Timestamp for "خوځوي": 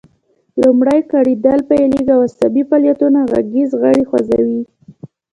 4.09-4.61